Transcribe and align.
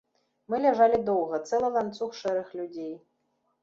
Мы 0.53 0.59
ляжалі 0.63 0.97
доўга, 1.11 1.43
цэлы 1.51 1.71
ланцуг 1.79 2.19
шэрых 2.25 2.47
людзей. 2.61 2.93